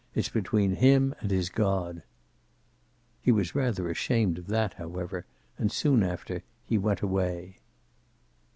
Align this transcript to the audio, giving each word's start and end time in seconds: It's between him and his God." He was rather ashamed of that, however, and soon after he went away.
It's 0.15 0.29
between 0.29 0.77
him 0.77 1.13
and 1.19 1.29
his 1.29 1.49
God." 1.51 2.01
He 3.21 3.31
was 3.31 3.53
rather 3.53 3.87
ashamed 3.87 4.39
of 4.39 4.47
that, 4.47 4.73
however, 4.73 5.27
and 5.59 5.71
soon 5.71 6.01
after 6.01 6.41
he 6.65 6.79
went 6.79 7.03
away. 7.03 7.59